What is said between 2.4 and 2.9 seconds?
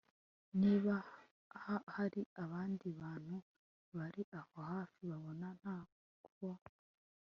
abandi